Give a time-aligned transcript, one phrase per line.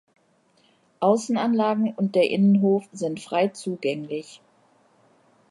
[0.99, 4.41] Außenanlagen und der Innenhof sind frei zugänglich.